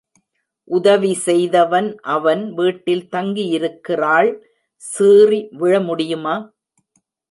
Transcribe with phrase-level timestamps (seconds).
[0.67, 4.31] உதவி செய்தவன், அவன் வீட்டில் தங்கியிருக்கிறாள்,
[4.83, 6.35] சீறி விழ முடியுமா?